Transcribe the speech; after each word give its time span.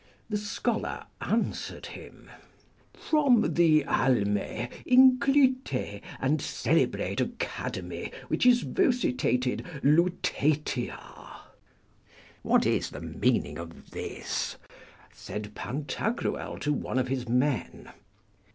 The 0.31 0.37
scholar 0.37 1.05
answered 1.21 1.85
him, 1.85 2.27
From 2.91 3.53
the 3.53 3.85
alme, 3.85 4.67
inclyte, 4.83 6.01
and 6.19 6.41
celebrate 6.41 7.21
academy, 7.21 8.11
which 8.27 8.47
is 8.47 8.63
vocitated 8.63 9.63
Lutetia. 9.83 10.99
What 12.41 12.65
is 12.65 12.89
the 12.89 13.01
meaning 13.01 13.59
of 13.59 13.91
this? 13.91 14.57
said 15.13 15.53
Pantagruel 15.53 16.57
to 16.61 16.73
one 16.73 16.97
of 16.97 17.07
his 17.07 17.29
men. 17.29 17.91